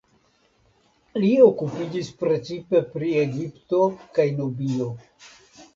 [1.23, 3.85] Li okupiĝis precipe pri Egipto
[4.19, 4.91] kaj Nubio.